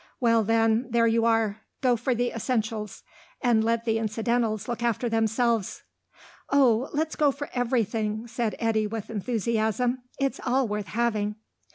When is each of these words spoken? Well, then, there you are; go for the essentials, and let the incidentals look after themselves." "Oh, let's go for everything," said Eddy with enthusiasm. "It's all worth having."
Well, 0.19 0.43
then, 0.43 0.87
there 0.89 1.05
you 1.05 1.25
are; 1.25 1.61
go 1.81 1.95
for 1.95 2.15
the 2.15 2.31
essentials, 2.31 3.03
and 3.39 3.63
let 3.63 3.85
the 3.85 3.99
incidentals 3.99 4.67
look 4.67 4.81
after 4.81 5.07
themselves." 5.09 5.83
"Oh, 6.49 6.89
let's 6.91 7.15
go 7.15 7.29
for 7.31 7.51
everything," 7.53 8.25
said 8.25 8.55
Eddy 8.57 8.87
with 8.87 9.11
enthusiasm. 9.11 10.01
"It's 10.19 10.39
all 10.43 10.67
worth 10.67 10.87
having." 10.87 11.35